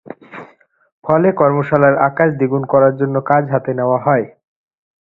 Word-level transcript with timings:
ফলে 1.03 1.29
কর্মশালার 1.39 1.95
আকার 2.07 2.29
দ্বিগুণ 2.37 2.63
করার 2.63 2.93
জন্য 3.01 3.15
কাজ 3.29 3.43
হাতে 3.53 3.71
নেওয়া 3.79 3.99
হয়। 4.05 4.25